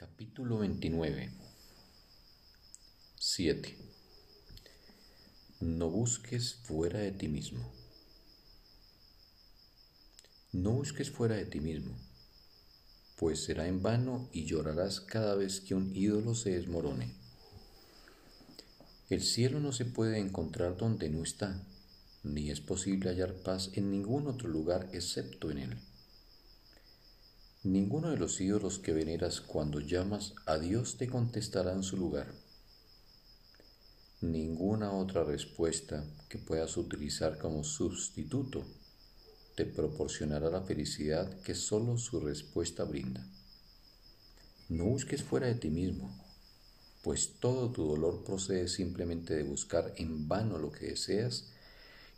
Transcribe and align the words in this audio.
Capítulo 0.00 0.56
29 0.60 1.30
7. 3.18 3.76
No 5.60 5.90
busques 5.90 6.54
fuera 6.54 7.00
de 7.00 7.12
ti 7.12 7.28
mismo. 7.28 7.70
No 10.52 10.70
busques 10.70 11.10
fuera 11.10 11.36
de 11.36 11.44
ti 11.44 11.60
mismo, 11.60 11.94
pues 13.16 13.44
será 13.44 13.68
en 13.68 13.82
vano 13.82 14.30
y 14.32 14.46
llorarás 14.46 15.02
cada 15.02 15.34
vez 15.34 15.60
que 15.60 15.74
un 15.74 15.94
ídolo 15.94 16.34
se 16.34 16.52
desmorone. 16.52 17.12
El 19.10 19.22
cielo 19.22 19.60
no 19.60 19.72
se 19.72 19.84
puede 19.84 20.18
encontrar 20.18 20.78
donde 20.78 21.10
no 21.10 21.22
está, 21.22 21.62
ni 22.22 22.50
es 22.50 22.62
posible 22.62 23.10
hallar 23.10 23.34
paz 23.34 23.68
en 23.74 23.90
ningún 23.90 24.28
otro 24.28 24.48
lugar 24.48 24.88
excepto 24.94 25.50
en 25.50 25.58
él. 25.58 25.89
Ninguno 27.62 28.08
de 28.08 28.16
los 28.16 28.40
ídolos 28.40 28.78
que 28.78 28.94
veneras 28.94 29.42
cuando 29.42 29.80
llamas 29.80 30.32
a 30.46 30.56
Dios 30.58 30.96
te 30.96 31.08
contestará 31.08 31.74
en 31.74 31.82
su 31.82 31.98
lugar. 31.98 32.32
Ninguna 34.22 34.92
otra 34.92 35.24
respuesta 35.24 36.06
que 36.30 36.38
puedas 36.38 36.78
utilizar 36.78 37.36
como 37.36 37.62
sustituto 37.62 38.64
te 39.56 39.66
proporcionará 39.66 40.48
la 40.48 40.62
felicidad 40.62 41.38
que 41.42 41.54
solo 41.54 41.98
su 41.98 42.20
respuesta 42.20 42.84
brinda. 42.84 43.26
No 44.70 44.86
busques 44.86 45.22
fuera 45.22 45.46
de 45.46 45.56
ti 45.56 45.68
mismo, 45.68 46.18
pues 47.02 47.34
todo 47.40 47.70
tu 47.70 47.84
dolor 47.84 48.24
procede 48.24 48.68
simplemente 48.68 49.34
de 49.34 49.42
buscar 49.42 49.92
en 49.96 50.28
vano 50.28 50.56
lo 50.56 50.72
que 50.72 50.86
deseas 50.86 51.52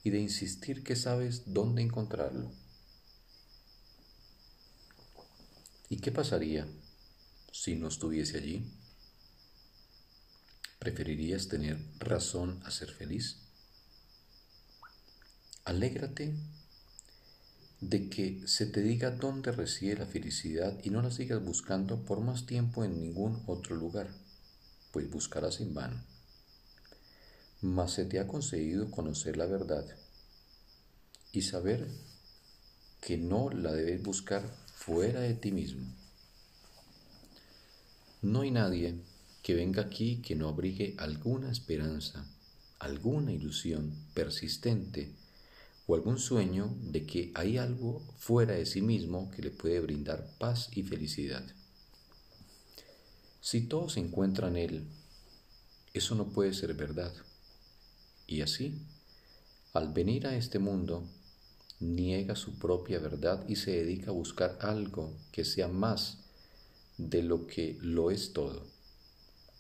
y 0.05 0.11
de 0.11 0.21
insistir 0.21 0.85
que 0.85 0.95
sabes 0.95 1.43
dónde 1.47 1.83
encontrarlo. 1.83 2.62
¿Y 5.93 5.99
qué 5.99 6.11
pasaría 6.11 6.67
si 7.53 7.75
no 7.75 7.89
estuviese 7.89 8.39
allí? 8.39 8.65
¿Preferirías 10.79 11.49
tener 11.49 11.77
razón 11.99 12.63
a 12.65 12.71
ser 12.71 12.91
feliz? 12.91 13.37
Alégrate 15.67 16.35
de 17.83 18.09
que 18.09 18.41
se 18.49 18.65
te 18.65 18.81
diga 18.81 19.11
dónde 19.11 19.53
reside 19.53 19.99
la 19.99 20.07
felicidad 20.07 20.81
y 20.83 20.89
no 20.89 21.03
la 21.03 21.11
sigas 21.11 21.45
buscando 21.45 22.07
por 22.07 22.23
más 22.23 22.47
tiempo 22.47 22.85
en 22.85 22.99
ningún 22.99 23.43
otro 23.47 23.77
lugar, 23.77 24.09
pues 24.93 25.11
buscarás 25.11 25.61
en 25.61 25.75
vano. 25.75 26.03
Mas 27.61 27.93
se 27.93 28.07
te 28.07 28.19
ha 28.19 28.27
concedido 28.27 28.91
conocer 28.91 29.37
la 29.37 29.45
verdad 29.45 29.85
y 31.33 31.43
saber 31.43 31.87
que 33.03 33.19
no 33.19 33.51
la 33.51 33.73
debes 33.73 34.03
buscar 34.03 34.62
fuera 34.85 35.21
de 35.21 35.35
ti 35.35 35.53
mismo. 35.53 35.87
No 38.21 38.41
hay 38.41 38.51
nadie 38.51 38.97
que 39.41 39.55
venga 39.55 39.83
aquí 39.83 40.17
que 40.17 40.35
no 40.35 40.49
abrigue 40.49 40.97
alguna 40.99 41.53
esperanza, 41.53 42.27
alguna 42.81 43.33
ilusión 43.33 43.95
persistente 44.13 45.13
o 45.87 45.95
algún 45.95 46.19
sueño 46.19 46.75
de 46.81 47.07
que 47.07 47.31
hay 47.37 47.59
algo 47.59 48.03
fuera 48.17 48.55
de 48.55 48.67
sí 48.67 48.83
mismo 48.83 49.31
que 49.31 49.43
le 49.43 49.51
puede 49.53 49.79
brindar 49.79 50.29
paz 50.41 50.69
y 50.73 50.83
felicidad. 50.83 51.45
Si 53.41 53.61
todo 53.61 53.89
se 53.89 54.01
encuentra 54.01 54.49
en 54.49 54.57
él, 54.57 54.85
eso 55.95 56.17
no 56.17 56.31
puede 56.33 56.55
ser 56.55 56.75
verdad. 56.75 57.13
Y 58.27 58.41
así, 58.41 58.75
al 59.75 59.93
venir 59.93 60.27
a 60.27 60.35
este 60.35 60.59
mundo, 60.59 61.07
niega 61.83 62.37
su 62.37 62.59
propia 62.59 62.99
verdad 62.99 63.45
y 63.49 63.57
se 63.57 63.73
dedica 63.73 64.11
a 64.11 64.15
buscar 64.15 64.57
algo 64.61 65.13
que 65.33 65.45
sea 65.45 65.69
más 65.69 66.19
de 66.97 67.23
lo 67.23 67.47
que 67.47 67.77
lo 67.81 68.11
es 68.11 68.33
todo, 68.33 68.65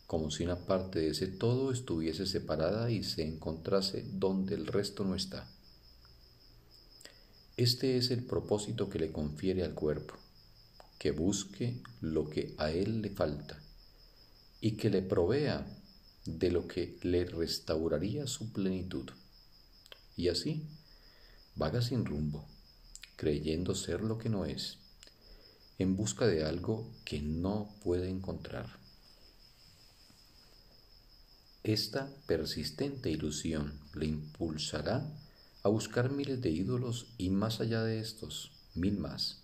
como 0.06 0.30
si 0.30 0.44
una 0.44 0.66
parte 0.66 1.00
de 1.00 1.08
ese 1.08 1.26
todo 1.26 1.72
estuviese 1.72 2.26
separada 2.26 2.90
y 2.90 3.02
se 3.02 3.26
encontrase 3.26 4.04
donde 4.12 4.54
el 4.54 4.66
resto 4.66 5.04
no 5.04 5.14
está. 5.14 5.50
Este 7.56 7.96
es 7.96 8.10
el 8.10 8.24
propósito 8.24 8.88
que 8.88 8.98
le 8.98 9.12
confiere 9.12 9.62
al 9.62 9.74
cuerpo, 9.74 10.14
que 10.98 11.10
busque 11.10 11.82
lo 12.00 12.30
que 12.30 12.54
a 12.58 12.70
él 12.70 13.02
le 13.02 13.10
falta 13.10 13.60
y 14.60 14.72
que 14.72 14.90
le 14.90 15.02
provea 15.02 15.66
de 16.24 16.50
lo 16.52 16.68
que 16.68 16.96
le 17.02 17.24
restauraría 17.24 18.26
su 18.26 18.52
plenitud. 18.52 19.10
Y 20.16 20.28
así, 20.28 20.62
vaga 21.54 21.82
sin 21.82 22.04
rumbo, 22.04 22.46
creyendo 23.16 23.74
ser 23.74 24.00
lo 24.00 24.18
que 24.18 24.28
no 24.28 24.44
es, 24.44 24.78
en 25.78 25.96
busca 25.96 26.26
de 26.26 26.44
algo 26.44 26.90
que 27.04 27.20
no 27.20 27.74
puede 27.82 28.08
encontrar. 28.08 28.66
Esta 31.64 32.10
persistente 32.26 33.10
ilusión 33.10 33.78
le 33.94 34.06
impulsará 34.06 35.06
a 35.62 35.68
buscar 35.68 36.10
miles 36.10 36.42
de 36.42 36.50
ídolos 36.50 37.06
y 37.18 37.30
más 37.30 37.60
allá 37.60 37.84
de 37.84 38.00
estos, 38.00 38.50
mil 38.74 38.98
más. 38.98 39.42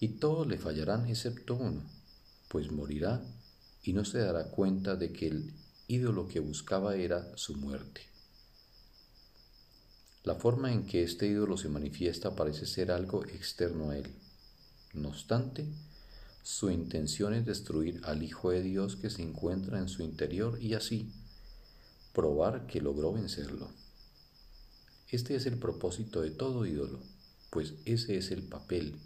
Y 0.00 0.08
todos 0.08 0.46
le 0.48 0.58
fallarán 0.58 1.08
excepto 1.08 1.54
uno, 1.54 1.84
pues 2.48 2.72
morirá 2.72 3.22
y 3.82 3.92
no 3.92 4.04
se 4.04 4.18
dará 4.18 4.50
cuenta 4.50 4.96
de 4.96 5.12
que 5.12 5.28
el 5.28 5.54
ídolo 5.86 6.26
que 6.26 6.40
buscaba 6.40 6.96
era 6.96 7.36
su 7.36 7.56
muerte. 7.56 8.02
La 10.28 10.34
forma 10.34 10.70
en 10.70 10.84
que 10.84 11.02
este 11.02 11.26
ídolo 11.26 11.56
se 11.56 11.70
manifiesta 11.70 12.36
parece 12.36 12.66
ser 12.66 12.90
algo 12.90 13.24
externo 13.24 13.88
a 13.88 13.96
él. 13.96 14.12
No 14.92 15.08
obstante, 15.08 15.64
su 16.42 16.70
intención 16.70 17.32
es 17.32 17.46
destruir 17.46 18.02
al 18.04 18.22
Hijo 18.22 18.50
de 18.50 18.60
Dios 18.60 18.96
que 18.96 19.08
se 19.08 19.22
encuentra 19.22 19.78
en 19.78 19.88
su 19.88 20.02
interior 20.02 20.58
y 20.60 20.74
así 20.74 21.10
probar 22.12 22.66
que 22.66 22.82
logró 22.82 23.14
vencerlo. 23.14 23.70
Este 25.08 25.34
es 25.34 25.46
el 25.46 25.56
propósito 25.56 26.20
de 26.20 26.30
todo 26.30 26.66
ídolo, 26.66 27.00
pues 27.48 27.72
ese 27.86 28.18
es 28.18 28.30
el 28.30 28.42
papel 28.42 28.96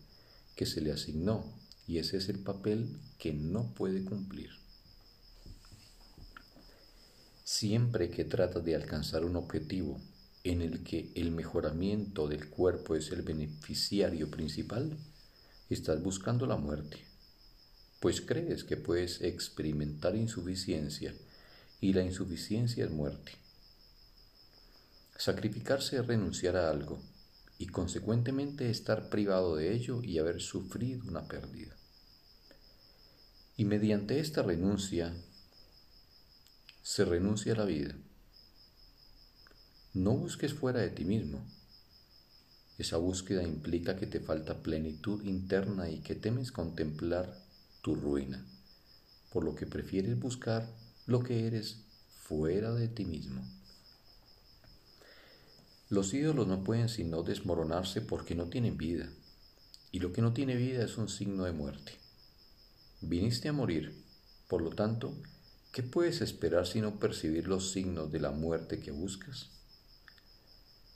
que 0.56 0.66
se 0.66 0.80
le 0.80 0.90
asignó 0.90 1.44
y 1.86 1.98
ese 1.98 2.16
es 2.16 2.30
el 2.30 2.40
papel 2.40 2.98
que 3.20 3.32
no 3.32 3.72
puede 3.74 4.04
cumplir. 4.04 4.50
Siempre 7.44 8.10
que 8.10 8.24
trata 8.24 8.58
de 8.58 8.74
alcanzar 8.74 9.24
un 9.24 9.36
objetivo 9.36 10.00
en 10.44 10.60
el 10.60 10.82
que 10.82 11.12
el 11.14 11.30
mejoramiento 11.30 12.28
del 12.28 12.48
cuerpo 12.48 12.96
es 12.96 13.10
el 13.12 13.22
beneficiario 13.22 14.30
principal, 14.30 14.96
estás 15.70 16.02
buscando 16.02 16.46
la 16.46 16.56
muerte, 16.56 16.98
pues 18.00 18.20
crees 18.20 18.64
que 18.64 18.76
puedes 18.76 19.22
experimentar 19.22 20.16
insuficiencia 20.16 21.14
y 21.80 21.92
la 21.92 22.02
insuficiencia 22.02 22.84
es 22.84 22.90
muerte. 22.90 23.32
Sacrificarse 25.16 25.98
es 25.98 26.06
renunciar 26.06 26.56
a 26.56 26.68
algo 26.68 27.00
y 27.58 27.66
consecuentemente 27.66 28.70
estar 28.70 29.08
privado 29.08 29.54
de 29.54 29.72
ello 29.72 30.02
y 30.02 30.18
haber 30.18 30.40
sufrido 30.40 31.04
una 31.06 31.28
pérdida. 31.28 31.76
Y 33.56 33.64
mediante 33.64 34.18
esta 34.18 34.42
renuncia 34.42 35.14
se 36.82 37.04
renuncia 37.04 37.52
a 37.52 37.58
la 37.58 37.64
vida. 37.64 37.94
No 39.94 40.12
busques 40.12 40.54
fuera 40.54 40.80
de 40.80 40.88
ti 40.88 41.04
mismo. 41.04 41.44
Esa 42.78 42.96
búsqueda 42.96 43.42
implica 43.42 43.94
que 43.94 44.06
te 44.06 44.20
falta 44.20 44.62
plenitud 44.62 45.22
interna 45.22 45.90
y 45.90 45.98
que 45.98 46.14
temes 46.14 46.50
contemplar 46.50 47.38
tu 47.82 47.94
ruina, 47.94 48.42
por 49.34 49.44
lo 49.44 49.54
que 49.54 49.66
prefieres 49.66 50.18
buscar 50.18 50.66
lo 51.06 51.22
que 51.22 51.46
eres 51.46 51.76
fuera 52.22 52.72
de 52.72 52.88
ti 52.88 53.04
mismo. 53.04 53.42
Los 55.90 56.14
ídolos 56.14 56.46
no 56.46 56.64
pueden 56.64 56.88
sino 56.88 57.22
desmoronarse 57.22 58.00
porque 58.00 58.34
no 58.34 58.46
tienen 58.46 58.78
vida, 58.78 59.10
y 59.90 59.98
lo 59.98 60.14
que 60.14 60.22
no 60.22 60.32
tiene 60.32 60.56
vida 60.56 60.82
es 60.86 60.96
un 60.96 61.10
signo 61.10 61.44
de 61.44 61.52
muerte. 61.52 61.92
Viniste 63.02 63.50
a 63.50 63.52
morir, 63.52 63.94
por 64.48 64.62
lo 64.62 64.70
tanto, 64.70 65.14
¿qué 65.70 65.82
puedes 65.82 66.22
esperar 66.22 66.66
sino 66.66 66.98
percibir 66.98 67.46
los 67.46 67.72
signos 67.72 68.10
de 68.10 68.20
la 68.20 68.30
muerte 68.30 68.80
que 68.80 68.90
buscas? 68.90 69.50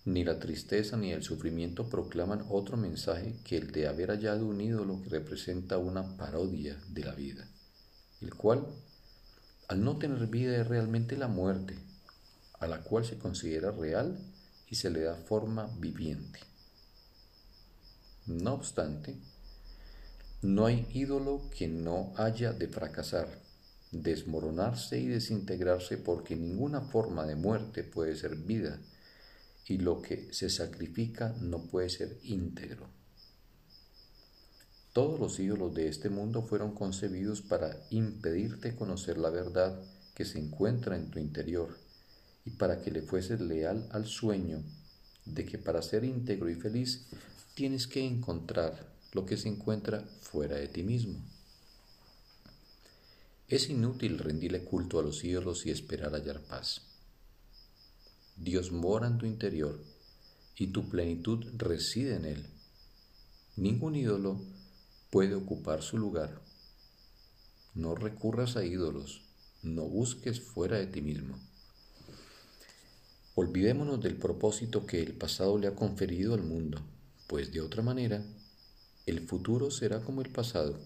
Ni 0.06 0.22
la 0.22 0.38
tristeza 0.38 0.96
ni 0.96 1.10
el 1.10 1.24
sufrimiento 1.24 1.88
proclaman 1.88 2.46
otro 2.48 2.76
mensaje 2.76 3.34
que 3.42 3.56
el 3.56 3.72
de 3.72 3.88
haber 3.88 4.10
hallado 4.10 4.46
un 4.46 4.60
ídolo 4.60 5.02
que 5.02 5.08
representa 5.08 5.78
una 5.78 6.16
parodia 6.16 6.80
de 6.90 7.02
la 7.02 7.12
vida, 7.12 7.48
el 8.20 8.32
cual, 8.32 8.68
al 9.66 9.82
no 9.82 9.98
tener 9.98 10.28
vida, 10.28 10.56
es 10.60 10.68
realmente 10.68 11.16
la 11.16 11.26
muerte, 11.26 11.76
a 12.60 12.68
la 12.68 12.84
cual 12.84 13.04
se 13.04 13.18
considera 13.18 13.72
real 13.72 14.16
y 14.70 14.76
se 14.76 14.90
le 14.90 15.00
da 15.00 15.16
forma 15.16 15.66
viviente. 15.80 16.38
No 18.26 18.54
obstante, 18.54 19.16
no 20.40 20.66
hay 20.66 20.86
ídolo 20.94 21.50
que 21.50 21.66
no 21.66 22.12
haya 22.16 22.52
de 22.52 22.68
fracasar, 22.68 23.40
desmoronarse 23.90 25.00
y 25.00 25.08
desintegrarse 25.08 25.98
porque 25.98 26.36
ninguna 26.36 26.80
forma 26.82 27.26
de 27.26 27.34
muerte 27.34 27.82
puede 27.82 28.14
ser 28.14 28.36
vida 28.36 28.78
y 29.68 29.78
lo 29.78 30.00
que 30.00 30.32
se 30.32 30.48
sacrifica 30.48 31.34
no 31.40 31.66
puede 31.66 31.88
ser 31.90 32.18
íntegro. 32.22 32.88
Todos 34.92 35.20
los 35.20 35.38
ídolos 35.38 35.74
de 35.74 35.88
este 35.88 36.08
mundo 36.08 36.42
fueron 36.42 36.74
concebidos 36.74 37.42
para 37.42 37.76
impedirte 37.90 38.74
conocer 38.74 39.18
la 39.18 39.30
verdad 39.30 39.78
que 40.14 40.24
se 40.24 40.38
encuentra 40.38 40.96
en 40.96 41.10
tu 41.10 41.18
interior 41.18 41.76
y 42.46 42.50
para 42.50 42.80
que 42.80 42.90
le 42.90 43.02
fueses 43.02 43.40
leal 43.40 43.88
al 43.92 44.06
sueño 44.06 44.62
de 45.26 45.44
que 45.44 45.58
para 45.58 45.82
ser 45.82 46.04
íntegro 46.04 46.48
y 46.48 46.54
feliz 46.54 47.06
tienes 47.54 47.86
que 47.86 48.06
encontrar 48.06 48.94
lo 49.12 49.26
que 49.26 49.36
se 49.36 49.48
encuentra 49.48 50.00
fuera 50.20 50.56
de 50.56 50.68
ti 50.68 50.82
mismo. 50.82 51.22
Es 53.48 53.68
inútil 53.68 54.18
rendirle 54.18 54.64
culto 54.64 54.98
a 54.98 55.02
los 55.02 55.24
ídolos 55.24 55.66
y 55.66 55.70
esperar 55.70 56.12
hallar 56.12 56.40
paz. 56.40 56.85
Dios 58.36 58.70
mora 58.70 59.06
en 59.06 59.18
tu 59.18 59.26
interior 59.26 59.82
y 60.56 60.68
tu 60.68 60.88
plenitud 60.88 61.44
reside 61.56 62.16
en 62.16 62.24
él. 62.26 62.46
Ningún 63.56 63.96
ídolo 63.96 64.40
puede 65.10 65.34
ocupar 65.34 65.82
su 65.82 65.96
lugar. 65.96 66.42
No 67.74 67.94
recurras 67.94 68.56
a 68.56 68.64
ídolos, 68.64 69.22
no 69.62 69.84
busques 69.84 70.40
fuera 70.40 70.78
de 70.78 70.86
ti 70.86 71.00
mismo. 71.00 71.38
Olvidémonos 73.34 74.02
del 74.02 74.16
propósito 74.16 74.86
que 74.86 75.02
el 75.02 75.12
pasado 75.12 75.58
le 75.58 75.66
ha 75.66 75.74
conferido 75.74 76.34
al 76.34 76.42
mundo, 76.42 76.80
pues 77.26 77.52
de 77.52 77.60
otra 77.60 77.82
manera, 77.82 78.24
el 79.04 79.20
futuro 79.20 79.70
será 79.70 80.02
como 80.02 80.22
el 80.22 80.30
pasado, 80.30 80.78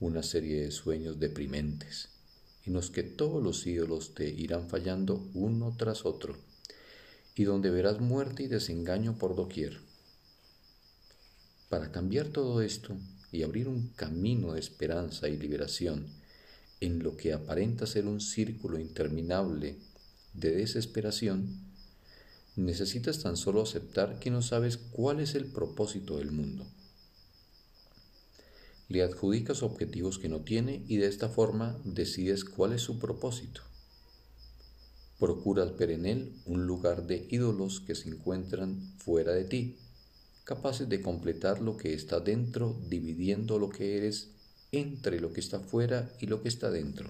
una 0.00 0.22
serie 0.22 0.60
de 0.62 0.70
sueños 0.70 1.18
deprimentes, 1.18 2.09
en 2.66 2.72
los 2.74 2.90
que 2.90 3.02
todos 3.02 3.42
los 3.42 3.66
ídolos 3.66 4.14
te 4.14 4.28
irán 4.28 4.68
fallando 4.68 5.28
uno 5.34 5.74
tras 5.76 6.04
otro, 6.04 6.36
y 7.34 7.44
donde 7.44 7.70
verás 7.70 8.00
muerte 8.00 8.42
y 8.42 8.48
desengaño 8.48 9.16
por 9.18 9.34
doquier. 9.34 9.78
Para 11.68 11.92
cambiar 11.92 12.28
todo 12.28 12.62
esto 12.62 12.96
y 13.32 13.42
abrir 13.42 13.68
un 13.68 13.88
camino 13.96 14.52
de 14.52 14.60
esperanza 14.60 15.28
y 15.28 15.36
liberación 15.36 16.06
en 16.80 17.02
lo 17.02 17.16
que 17.16 17.32
aparenta 17.32 17.86
ser 17.86 18.06
un 18.06 18.20
círculo 18.20 18.78
interminable 18.78 19.76
de 20.34 20.50
desesperación, 20.52 21.70
necesitas 22.56 23.20
tan 23.20 23.36
solo 23.36 23.62
aceptar 23.62 24.18
que 24.18 24.30
no 24.30 24.42
sabes 24.42 24.76
cuál 24.76 25.20
es 25.20 25.34
el 25.34 25.46
propósito 25.46 26.18
del 26.18 26.32
mundo. 26.32 26.66
Le 28.90 29.02
adjudicas 29.02 29.62
objetivos 29.62 30.18
que 30.18 30.28
no 30.28 30.40
tiene 30.40 30.84
y 30.86 30.98
de 30.98 31.06
esta 31.06 31.30
forma 31.30 31.80
decides 31.84 32.44
cuál 32.44 32.74
es 32.74 32.82
su 32.82 32.98
propósito. 32.98 33.62
Procuras 35.18 35.74
ver 35.78 35.92
en 35.92 36.04
él 36.04 36.34
un 36.44 36.66
lugar 36.66 37.06
de 37.06 37.26
ídolos 37.30 37.80
que 37.80 37.94
se 37.94 38.10
encuentran 38.10 38.92
fuera 38.98 39.32
de 39.32 39.44
ti, 39.44 39.78
capaces 40.44 40.90
de 40.90 41.00
completar 41.00 41.62
lo 41.62 41.78
que 41.78 41.94
está 41.94 42.20
dentro, 42.20 42.78
dividiendo 42.90 43.58
lo 43.58 43.70
que 43.70 43.96
eres 43.96 44.28
entre 44.72 45.20
lo 45.20 45.32
que 45.32 45.40
está 45.40 45.60
fuera 45.60 46.12
y 46.20 46.26
lo 46.26 46.42
que 46.42 46.48
está 46.50 46.70
dentro. 46.70 47.08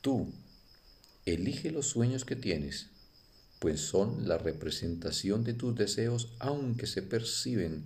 Tú, 0.00 0.32
Elige 1.28 1.70
los 1.72 1.84
sueños 1.84 2.24
que 2.24 2.36
tienes, 2.36 2.86
pues 3.58 3.82
son 3.82 4.26
la 4.26 4.38
representación 4.38 5.44
de 5.44 5.52
tus 5.52 5.76
deseos 5.76 6.32
aunque 6.38 6.86
se 6.86 7.02
perciben 7.02 7.84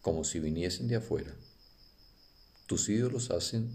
como 0.00 0.24
si 0.24 0.40
viniesen 0.40 0.88
de 0.88 0.96
afuera. 0.96 1.34
Tus 2.66 2.88
ídolos 2.88 3.30
hacen 3.30 3.70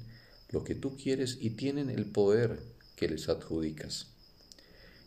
lo 0.50 0.64
que 0.64 0.76
tú 0.76 0.96
quieres 0.96 1.38
y 1.42 1.52
tienen 1.52 1.90
el 1.90 2.06
poder 2.06 2.62
que 2.96 3.08
les 3.08 3.28
adjudicas. 3.28 4.08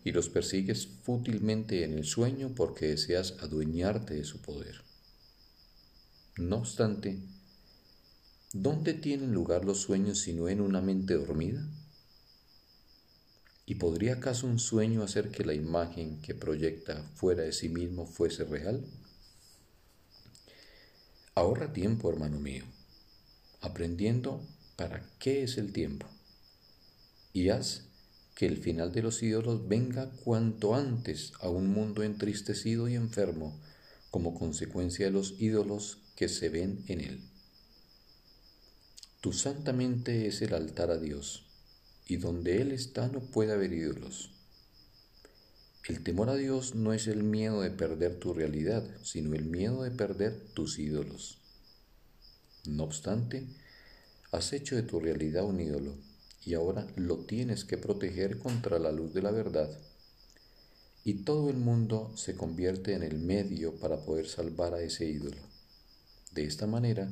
Y 0.04 0.12
los 0.12 0.28
persigues 0.28 0.88
fútilmente 1.04 1.84
en 1.84 1.94
el 1.94 2.04
sueño 2.04 2.52
porque 2.54 2.88
deseas 2.88 3.34
adueñarte 3.40 4.14
de 4.14 4.24
su 4.24 4.40
poder. 4.40 4.82
No 6.36 6.58
obstante, 6.58 7.18
¿dónde 8.52 8.92
tienen 8.94 9.32
lugar 9.32 9.64
los 9.64 9.80
sueños 9.80 10.18
sino 10.18 10.48
en 10.48 10.60
una 10.60 10.80
mente 10.80 11.14
dormida? 11.14 11.66
¿Y 13.64 13.76
podría 13.76 14.14
acaso 14.14 14.46
un 14.46 14.58
sueño 14.58 15.02
hacer 15.02 15.30
que 15.30 15.44
la 15.44 15.54
imagen 15.54 16.20
que 16.20 16.34
proyecta 16.34 17.02
fuera 17.14 17.42
de 17.42 17.52
sí 17.52 17.68
mismo 17.68 18.06
fuese 18.06 18.44
real? 18.44 18.84
Ahorra 21.38 21.74
tiempo, 21.74 22.08
hermano 22.08 22.40
mío, 22.40 22.64
aprendiendo 23.60 24.40
para 24.74 25.06
qué 25.18 25.42
es 25.42 25.58
el 25.58 25.70
tiempo. 25.70 26.06
Y 27.34 27.50
haz 27.50 27.82
que 28.34 28.46
el 28.46 28.56
final 28.56 28.90
de 28.90 29.02
los 29.02 29.22
ídolos 29.22 29.68
venga 29.68 30.10
cuanto 30.24 30.74
antes 30.74 31.34
a 31.40 31.50
un 31.50 31.68
mundo 31.68 32.02
entristecido 32.02 32.88
y 32.88 32.94
enfermo 32.94 33.60
como 34.10 34.32
consecuencia 34.32 35.04
de 35.04 35.12
los 35.12 35.34
ídolos 35.38 35.98
que 36.16 36.30
se 36.30 36.48
ven 36.48 36.82
en 36.88 37.02
él. 37.02 37.20
Tu 39.20 39.34
santa 39.34 39.74
mente 39.74 40.26
es 40.26 40.40
el 40.40 40.54
altar 40.54 40.90
a 40.90 40.96
Dios 40.96 41.44
y 42.08 42.16
donde 42.16 42.62
Él 42.62 42.72
está 42.72 43.08
no 43.08 43.20
puede 43.20 43.52
haber 43.52 43.74
ídolos. 43.74 44.30
El 45.86 46.02
temor 46.02 46.30
a 46.30 46.34
Dios 46.34 46.74
no 46.74 46.92
es 46.92 47.06
el 47.06 47.22
miedo 47.22 47.60
de 47.60 47.70
perder 47.70 48.18
tu 48.18 48.34
realidad, 48.34 48.84
sino 49.04 49.34
el 49.34 49.44
miedo 49.44 49.84
de 49.84 49.92
perder 49.92 50.36
tus 50.52 50.80
ídolos. 50.80 51.38
No 52.66 52.82
obstante, 52.82 53.46
has 54.32 54.52
hecho 54.52 54.74
de 54.74 54.82
tu 54.82 54.98
realidad 54.98 55.44
un 55.44 55.60
ídolo 55.60 55.94
y 56.44 56.54
ahora 56.54 56.88
lo 56.96 57.18
tienes 57.18 57.64
que 57.64 57.78
proteger 57.78 58.40
contra 58.40 58.80
la 58.80 58.90
luz 58.90 59.14
de 59.14 59.22
la 59.22 59.30
verdad. 59.30 59.70
Y 61.04 61.22
todo 61.22 61.50
el 61.50 61.56
mundo 61.56 62.12
se 62.16 62.34
convierte 62.34 62.94
en 62.94 63.04
el 63.04 63.18
medio 63.18 63.76
para 63.76 64.04
poder 64.04 64.26
salvar 64.26 64.74
a 64.74 64.82
ese 64.82 65.08
ídolo. 65.08 65.40
De 66.32 66.44
esta 66.44 66.66
manera, 66.66 67.08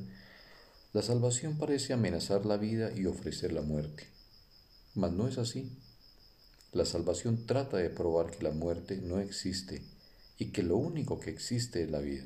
la 0.92 1.02
salvación 1.02 1.58
parece 1.58 1.92
amenazar 1.92 2.44
la 2.44 2.56
vida 2.56 2.90
y 2.92 3.06
ofrecer 3.06 3.52
la 3.52 3.62
muerte. 3.62 4.08
Mas 4.96 5.12
no 5.12 5.28
es 5.28 5.38
así. 5.38 5.70
La 6.74 6.84
salvación 6.84 7.46
trata 7.46 7.76
de 7.76 7.88
probar 7.88 8.32
que 8.32 8.42
la 8.42 8.50
muerte 8.50 8.96
no 8.96 9.20
existe 9.20 9.84
y 10.38 10.46
que 10.46 10.64
lo 10.64 10.76
único 10.76 11.20
que 11.20 11.30
existe 11.30 11.84
es 11.84 11.90
la 11.90 12.00
vida. 12.00 12.24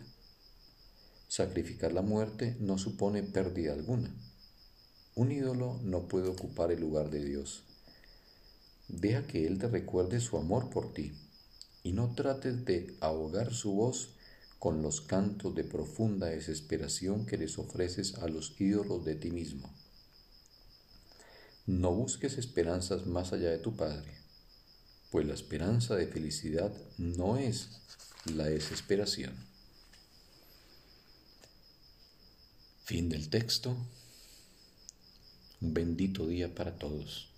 Sacrificar 1.28 1.92
la 1.92 2.00
muerte 2.00 2.56
no 2.58 2.78
supone 2.78 3.22
pérdida 3.22 3.74
alguna. 3.74 4.10
Un 5.14 5.32
ídolo 5.32 5.78
no 5.82 6.08
puede 6.08 6.28
ocupar 6.28 6.72
el 6.72 6.80
lugar 6.80 7.10
de 7.10 7.22
Dios. 7.22 7.62
Deja 8.88 9.26
que 9.26 9.46
Él 9.46 9.58
te 9.58 9.68
recuerde 9.68 10.18
su 10.18 10.38
amor 10.38 10.70
por 10.70 10.94
ti 10.94 11.12
y 11.82 11.92
no 11.92 12.14
trates 12.14 12.64
de 12.64 12.96
ahogar 13.00 13.52
su 13.52 13.72
voz 13.72 14.14
con 14.58 14.80
los 14.80 15.02
cantos 15.02 15.54
de 15.54 15.64
profunda 15.64 16.28
desesperación 16.28 17.26
que 17.26 17.36
les 17.36 17.58
ofreces 17.58 18.14
a 18.14 18.28
los 18.28 18.58
ídolos 18.58 19.04
de 19.04 19.14
ti 19.14 19.30
mismo. 19.30 19.70
No 21.66 21.92
busques 21.92 22.38
esperanzas 22.38 23.06
más 23.06 23.34
allá 23.34 23.50
de 23.50 23.58
tu 23.58 23.76
Padre, 23.76 24.17
pues 25.10 25.26
la 25.26 25.34
esperanza 25.34 25.96
de 25.96 26.06
felicidad 26.06 26.72
no 26.98 27.36
es 27.38 27.68
la 28.34 28.44
desesperación. 28.44 29.34
Fin 32.84 33.08
del 33.08 33.28
texto. 33.28 33.76
Un 35.60 35.74
bendito 35.74 36.26
día 36.26 36.54
para 36.54 36.78
todos. 36.78 37.28